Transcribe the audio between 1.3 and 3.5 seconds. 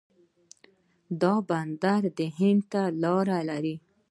بندر هند ته لاره